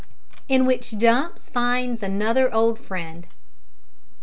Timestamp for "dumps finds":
0.97-2.01